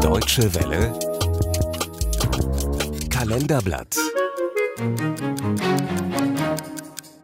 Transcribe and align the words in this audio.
Deutsche 0.00 0.54
Welle 0.54 0.92
Kalenderblatt 3.10 3.96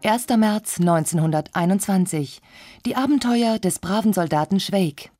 1. 0.03 0.27
März 0.37 0.81
1921. 0.81 2.41
Die 2.85 2.97
Abenteuer 2.97 3.59
des 3.59 3.79
braven 3.79 4.13
Soldaten 4.13 4.59
Schweig. 4.59 5.12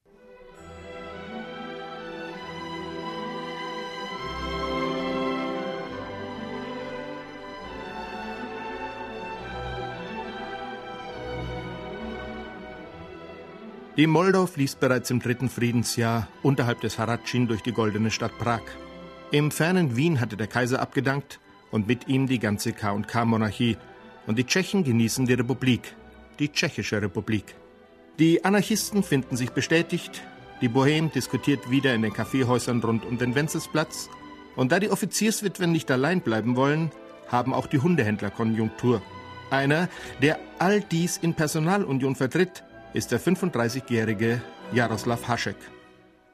Die 13.99 14.07
Moldau 14.07 14.47
fließt 14.47 14.81
bereits 14.81 15.11
im 15.11 15.21
dritten 15.21 15.51
Friedensjahr 15.51 16.27
unterhalb 16.43 16.81
des 16.81 16.99
Haradschin 16.99 17.47
durch 17.47 17.61
die 17.61 17.73
goldene 17.73 18.11
Stadt 18.11 18.39
Prag. 18.39 18.63
Im 19.33 19.51
fernen 19.51 19.97
Wien 19.97 20.19
hatte 20.19 20.39
der 20.39 20.47
Kaiser 20.47 20.81
abgedankt 20.81 21.41
und 21.71 21.87
mit 21.87 22.09
ihm 22.09 22.27
die 22.27 22.39
ganze 22.39 22.73
K&K-Monarchie. 22.73 23.77
Und 24.27 24.39
die 24.39 24.47
Tschechen 24.47 24.83
genießen 24.83 25.27
die 25.27 25.35
Republik, 25.35 25.95
die 26.39 26.51
Tschechische 26.51 27.03
Republik. 27.03 27.55
Die 28.19 28.43
Anarchisten 28.47 29.03
finden 29.03 29.37
sich 29.37 29.51
bestätigt, 29.51 30.23
die 30.63 30.71
Bohème 30.71 31.13
diskutiert 31.13 31.71
wieder 31.71 31.95
in 31.95 32.01
den 32.01 32.15
Kaffeehäusern 32.15 32.81
rund 32.81 33.05
um 33.05 33.19
den 33.19 33.35
Wenzelsplatz. 33.35 34.09
Und 34.57 34.73
da 34.73 34.81
die 34.81 34.91
Offizierswitwen 34.91 35.71
nicht 35.71 35.91
allein 35.91 36.23
bleiben 36.23 36.57
wollen, 36.57 36.91
haben 37.29 37.53
auch 37.53 37.67
die 37.67 37.81
Hundehändler 37.81 38.31
Konjunktur. 38.31 39.03
Einer, 39.51 39.91
der 40.23 40.39
all 40.59 40.81
dies 40.81 41.19
in 41.19 41.35
Personalunion 41.35 42.17
vertritt, 42.17 42.65
ist 42.95 43.11
der 43.11 43.21
35-jährige 43.21 44.43
Jaroslav 44.73 45.27
Hašek. 45.27 45.57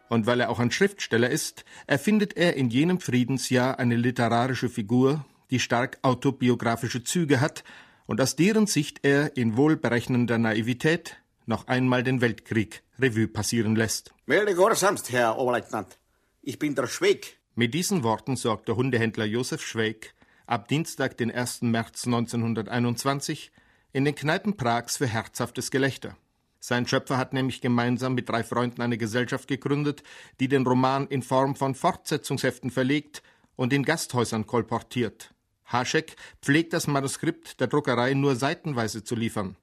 Und 0.08 0.26
weil 0.26 0.40
er 0.40 0.50
auch 0.50 0.58
ein 0.58 0.70
Schriftsteller 0.70 1.30
ist, 1.30 1.64
erfindet 1.86 2.36
er 2.36 2.56
in 2.56 2.70
jenem 2.70 2.98
Friedensjahr 2.98 3.78
eine 3.78 3.96
literarische 3.96 4.68
Figur, 4.68 5.24
die 5.50 5.60
stark 5.60 5.98
autobiografische 6.02 7.04
Züge 7.04 7.40
hat 7.40 7.62
und 8.06 8.20
aus 8.20 8.34
deren 8.34 8.66
Sicht 8.66 9.00
er 9.04 9.36
in 9.36 9.56
wohlberechnender 9.56 10.38
Naivität 10.38 11.16
noch 11.46 11.68
einmal 11.68 12.02
den 12.02 12.20
Weltkrieg 12.20 12.82
Revue 12.98 13.28
passieren 13.28 13.76
lässt. 13.76 14.12
Melde 14.26 14.54
Gehorsamst, 14.54 15.12
Herr 15.12 15.38
Oberleutnant. 15.38 15.98
Ich 16.42 16.58
bin 16.58 16.74
der 16.74 16.86
Schweig. 16.86 17.36
Mit 17.54 17.74
diesen 17.74 18.02
Worten 18.02 18.36
sorgt 18.36 18.68
der 18.68 18.76
Hundehändler 18.76 19.24
Josef 19.26 19.62
Schweig 19.64 20.14
ab 20.46 20.66
Dienstag, 20.68 21.16
den 21.18 21.30
1. 21.30 21.62
März 21.62 22.06
1921, 22.06 23.52
in 23.92 24.04
den 24.04 24.14
Kneipen 24.14 24.56
Prags 24.56 24.96
für 24.96 25.06
herzhaftes 25.06 25.70
Gelächter. 25.70 26.16
Sein 26.60 26.86
Schöpfer 26.86 27.16
hat 27.16 27.32
nämlich 27.32 27.60
gemeinsam 27.60 28.14
mit 28.14 28.28
drei 28.28 28.42
Freunden 28.42 28.82
eine 28.82 28.98
Gesellschaft 28.98 29.48
gegründet, 29.48 30.02
die 30.40 30.48
den 30.48 30.66
Roman 30.66 31.06
in 31.06 31.22
Form 31.22 31.54
von 31.54 31.74
Fortsetzungsheften 31.74 32.70
verlegt 32.70 33.22
und 33.56 33.72
in 33.72 33.84
Gasthäusern 33.84 34.46
kolportiert. 34.46 35.34
Haschek 35.66 36.16
pflegt 36.42 36.72
das 36.72 36.86
Manuskript 36.86 37.60
der 37.60 37.66
Druckerei 37.66 38.14
nur 38.14 38.36
seitenweise 38.36 39.04
zu 39.04 39.14
liefern. 39.14 39.56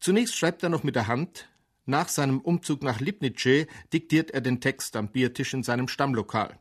Zunächst 0.00 0.36
schreibt 0.36 0.62
er 0.62 0.68
noch 0.68 0.82
mit 0.82 0.96
der 0.96 1.06
Hand, 1.06 1.48
nach 1.86 2.08
seinem 2.08 2.40
Umzug 2.40 2.82
nach 2.82 3.00
Lipnice 3.00 3.66
diktiert 3.94 4.30
er 4.32 4.42
den 4.42 4.60
Text 4.60 4.94
am 4.96 5.08
Biertisch 5.08 5.54
in 5.54 5.62
seinem 5.62 5.88
Stammlokal. 5.88 6.58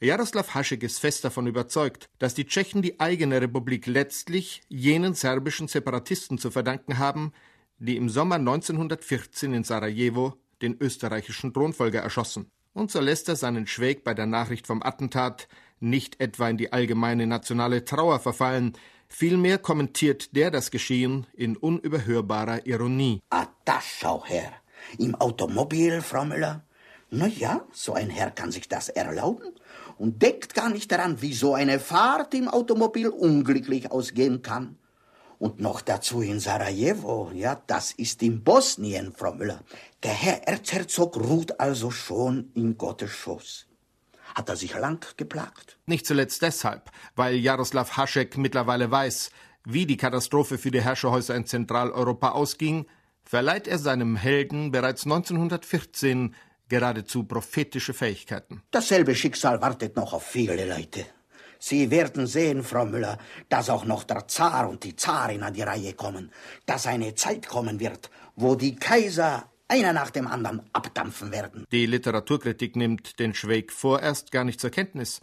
Jaroslav 0.00 0.54
Haschek 0.54 0.82
ist 0.82 0.98
fest 0.98 1.22
davon 1.22 1.46
überzeugt, 1.46 2.08
dass 2.18 2.32
die 2.32 2.46
Tschechen 2.46 2.80
die 2.80 2.98
eigene 2.98 3.42
Republik 3.42 3.86
letztlich 3.86 4.62
jenen 4.68 5.12
serbischen 5.12 5.68
Separatisten 5.68 6.38
zu 6.38 6.50
verdanken 6.50 6.96
haben, 6.96 7.34
die 7.80 7.96
im 7.96 8.08
Sommer 8.08 8.36
1914 8.36 9.52
in 9.54 9.64
Sarajevo 9.64 10.34
den 10.62 10.76
österreichischen 10.78 11.52
Thronfolger 11.52 12.00
erschossen. 12.00 12.50
Und 12.72 12.90
so 12.90 13.00
lässt 13.00 13.28
er 13.28 13.36
seinen 13.36 13.66
Schwäg 13.66 14.04
bei 14.04 14.14
der 14.14 14.26
Nachricht 14.26 14.66
vom 14.66 14.82
Attentat 14.82 15.48
nicht 15.80 16.20
etwa 16.20 16.48
in 16.48 16.58
die 16.58 16.72
allgemeine 16.72 17.26
nationale 17.26 17.84
Trauer 17.84 18.20
verfallen, 18.20 18.74
vielmehr 19.08 19.58
kommentiert 19.58 20.36
der 20.36 20.50
das 20.50 20.70
Geschehen 20.70 21.26
in 21.32 21.56
unüberhörbarer 21.56 22.66
Ironie. 22.66 23.20
Ah, 23.30 23.46
das 23.64 23.84
schau 23.98 24.24
her. 24.26 24.52
Im 24.98 25.14
Automobil, 25.14 26.02
Frau 26.02 26.24
Müller? 26.24 26.62
Na 27.10 27.26
ja, 27.26 27.64
so 27.72 27.94
ein 27.94 28.10
Herr 28.10 28.30
kann 28.30 28.52
sich 28.52 28.68
das 28.68 28.88
erlauben 28.88 29.52
und 29.98 30.22
denkt 30.22 30.54
gar 30.54 30.70
nicht 30.70 30.92
daran, 30.92 31.20
wie 31.22 31.32
so 31.32 31.54
eine 31.54 31.80
Fahrt 31.80 32.34
im 32.34 32.46
Automobil 32.46 33.08
unglücklich 33.08 33.90
ausgehen 33.90 34.42
kann. 34.42 34.78
Und 35.40 35.58
noch 35.58 35.80
dazu 35.80 36.20
in 36.20 36.38
Sarajevo, 36.38 37.30
ja, 37.32 37.62
das 37.66 37.92
ist 37.92 38.22
in 38.22 38.44
Bosnien, 38.44 39.14
Frau 39.16 39.32
Müller. 39.32 39.60
Der 40.02 40.12
Herr 40.12 40.46
Erzherzog 40.46 41.16
ruht 41.16 41.58
also 41.58 41.90
schon 41.90 42.50
in 42.54 42.76
Gottes 42.76 43.10
Schoß. 43.10 43.66
Hat 44.34 44.50
er 44.50 44.56
sich 44.56 44.74
lang 44.74 45.02
geplagt? 45.16 45.78
Nicht 45.86 46.04
zuletzt 46.04 46.42
deshalb, 46.42 46.90
weil 47.16 47.36
Jaroslav 47.36 47.96
Haschek 47.96 48.36
mittlerweile 48.36 48.90
weiß, 48.90 49.30
wie 49.64 49.86
die 49.86 49.96
Katastrophe 49.96 50.58
für 50.58 50.70
die 50.70 50.82
Herrscherhäuser 50.82 51.34
in 51.34 51.46
Zentraleuropa 51.46 52.32
ausging, 52.32 52.84
verleiht 53.24 53.66
er 53.66 53.78
seinem 53.78 54.16
Helden 54.16 54.70
bereits 54.70 55.04
1914 55.04 56.34
geradezu 56.68 57.24
prophetische 57.24 57.94
Fähigkeiten. 57.94 58.62
Dasselbe 58.70 59.14
Schicksal 59.14 59.62
wartet 59.62 59.96
noch 59.96 60.12
auf 60.12 60.22
viele 60.22 60.66
Leute. 60.66 61.06
Sie 61.62 61.90
werden 61.90 62.26
sehen, 62.26 62.64
Frau 62.64 62.86
Müller, 62.86 63.18
dass 63.50 63.68
auch 63.68 63.84
noch 63.84 64.04
der 64.04 64.26
Zar 64.26 64.68
und 64.68 64.82
die 64.82 64.96
Zarin 64.96 65.42
an 65.42 65.52
die 65.52 65.62
Reihe 65.62 65.92
kommen, 65.92 66.32
dass 66.64 66.86
eine 66.86 67.14
Zeit 67.14 67.46
kommen 67.46 67.78
wird, 67.78 68.10
wo 68.34 68.54
die 68.54 68.76
Kaiser 68.76 69.44
einer 69.68 69.92
nach 69.92 70.10
dem 70.10 70.26
anderen 70.26 70.62
abdampfen 70.72 71.30
werden. 71.30 71.66
Die 71.70 71.84
Literaturkritik 71.84 72.76
nimmt 72.76 73.18
den 73.18 73.34
Schweig 73.34 73.72
vorerst 73.72 74.32
gar 74.32 74.44
nicht 74.44 74.58
zur 74.58 74.70
Kenntnis. 74.70 75.20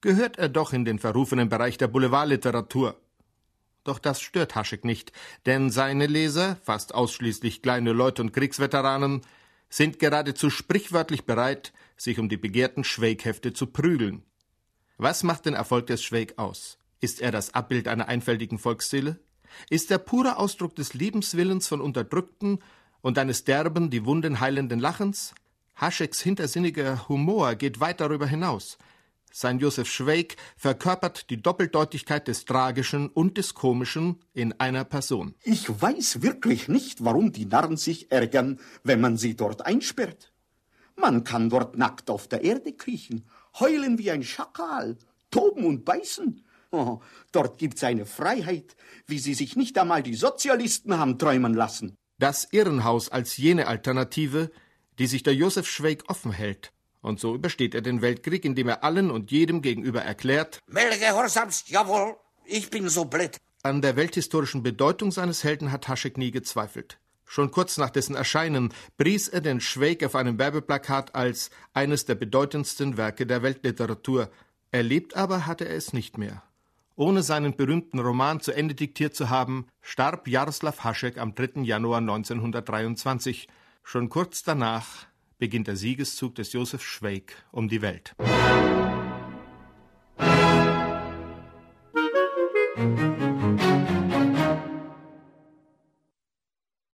Gehört 0.00 0.38
er 0.38 0.48
doch 0.48 0.72
in 0.72 0.84
den 0.84 0.98
verrufenen 0.98 1.48
Bereich 1.48 1.78
der 1.78 1.88
Boulevardliteratur. 1.88 3.00
Doch 3.84 4.00
das 4.00 4.20
stört 4.20 4.56
Haschek 4.56 4.84
nicht, 4.84 5.12
denn 5.46 5.70
seine 5.70 6.06
Leser, 6.06 6.56
fast 6.64 6.94
ausschließlich 6.94 7.62
kleine 7.62 7.92
Leute 7.92 8.22
und 8.22 8.32
Kriegsveteranen, 8.32 9.22
sind 9.70 10.00
geradezu 10.00 10.50
sprichwörtlich 10.50 11.24
bereit, 11.24 11.72
sich 11.96 12.18
um 12.18 12.28
die 12.28 12.36
begehrten 12.36 12.82
Schweighefte 12.82 13.52
zu 13.52 13.68
prügeln. 13.68 14.25
Was 14.98 15.22
macht 15.22 15.44
den 15.44 15.52
Erfolg 15.52 15.86
des 15.88 16.02
Schweig 16.02 16.38
aus? 16.38 16.78
Ist 17.00 17.20
er 17.20 17.30
das 17.30 17.52
Abbild 17.52 17.86
einer 17.86 18.08
einfältigen 18.08 18.58
Volksseele? 18.58 19.20
Ist 19.68 19.90
er 19.90 19.98
purer 19.98 20.38
Ausdruck 20.38 20.74
des 20.74 20.94
Lebenswillens 20.94 21.68
von 21.68 21.82
Unterdrückten 21.82 22.60
und 23.02 23.18
eines 23.18 23.44
derben, 23.44 23.90
die 23.90 24.06
Wunden 24.06 24.40
heilenden 24.40 24.80
Lachens? 24.80 25.34
Hascheks 25.74 26.22
hintersinniger 26.22 27.10
Humor 27.10 27.56
geht 27.56 27.78
weit 27.78 28.00
darüber 28.00 28.26
hinaus. 28.26 28.78
Sein 29.30 29.58
Josef 29.58 29.86
Schweig 29.86 30.36
verkörpert 30.56 31.28
die 31.28 31.42
Doppeldeutigkeit 31.42 32.26
des 32.26 32.46
Tragischen 32.46 33.08
und 33.08 33.36
des 33.36 33.52
Komischen 33.52 34.20
in 34.32 34.58
einer 34.58 34.84
Person. 34.84 35.34
Ich 35.42 35.68
weiß 35.68 36.22
wirklich 36.22 36.68
nicht, 36.68 37.04
warum 37.04 37.32
die 37.32 37.44
Narren 37.44 37.76
sich 37.76 38.10
ärgern, 38.10 38.58
wenn 38.82 39.02
man 39.02 39.18
sie 39.18 39.36
dort 39.36 39.66
einsperrt. 39.66 40.32
Man 40.96 41.22
kann 41.24 41.50
dort 41.50 41.76
nackt 41.76 42.08
auf 42.08 42.28
der 42.28 42.42
Erde 42.42 42.72
kriechen 42.72 43.28
heulen 43.60 43.98
wie 43.98 44.10
ein 44.10 44.22
Schakal, 44.22 44.96
toben 45.30 45.64
und 45.64 45.84
beißen. 45.84 46.44
Oh, 46.70 47.00
dort 47.32 47.58
gibt's 47.58 47.84
eine 47.84 48.06
Freiheit, 48.06 48.76
wie 49.06 49.18
sie 49.18 49.34
sich 49.34 49.56
nicht 49.56 49.78
einmal 49.78 50.02
die 50.02 50.14
Sozialisten 50.14 50.98
haben 50.98 51.18
träumen 51.18 51.54
lassen. 51.54 51.96
Das 52.18 52.48
Irrenhaus 52.50 53.08
als 53.08 53.36
jene 53.36 53.66
Alternative, 53.66 54.50
die 54.98 55.06
sich 55.06 55.22
der 55.22 55.34
Josef 55.34 55.68
Schweig 55.68 56.04
offen 56.08 56.32
hält. 56.32 56.72
Und 57.02 57.20
so 57.20 57.34
übersteht 57.34 57.74
er 57.74 57.82
den 57.82 58.02
Weltkrieg, 58.02 58.44
indem 58.44 58.68
er 58.68 58.82
allen 58.82 59.10
und 59.10 59.30
jedem 59.30 59.62
gegenüber 59.62 60.02
erklärt: 60.02 60.58
Melde 60.66 60.98
Gehorsamst, 60.98 61.68
jawohl, 61.68 62.16
ich 62.44 62.68
bin 62.70 62.88
so 62.88 63.04
blöd. 63.04 63.36
An 63.62 63.82
der 63.82 63.96
welthistorischen 63.96 64.62
Bedeutung 64.62 65.12
seines 65.12 65.44
Helden 65.44 65.70
hat 65.72 65.88
Haschek 65.88 66.18
nie 66.18 66.30
gezweifelt. 66.30 66.98
Schon 67.26 67.50
kurz 67.50 67.76
nach 67.76 67.90
dessen 67.90 68.14
Erscheinen 68.14 68.72
pries 68.96 69.26
er 69.28 69.40
den 69.40 69.60
Schweig 69.60 70.04
auf 70.04 70.14
einem 70.14 70.38
Werbeplakat 70.38 71.14
als 71.14 71.50
eines 71.74 72.04
der 72.04 72.14
bedeutendsten 72.14 72.96
Werke 72.96 73.26
der 73.26 73.42
Weltliteratur. 73.42 74.30
Erlebt 74.70 75.16
aber 75.16 75.44
hatte 75.44 75.68
er 75.68 75.76
es 75.76 75.92
nicht 75.92 76.16
mehr. 76.18 76.42
Ohne 76.94 77.22
seinen 77.22 77.56
berühmten 77.56 77.98
Roman 77.98 78.40
zu 78.40 78.52
Ende 78.52 78.74
diktiert 78.74 79.14
zu 79.14 79.28
haben, 79.28 79.66
starb 79.82 80.28
Jaroslav 80.28 80.84
Haschek 80.84 81.18
am 81.18 81.34
3. 81.34 81.62
Januar 81.62 81.98
1923. 81.98 83.48
Schon 83.82 84.08
kurz 84.08 84.44
danach 84.44 85.06
beginnt 85.38 85.66
der 85.66 85.76
Siegeszug 85.76 86.36
des 86.36 86.52
Josef 86.52 86.82
Schweig 86.82 87.34
um 87.50 87.68
die 87.68 87.82
Welt. 87.82 88.14
Musik 92.76 93.15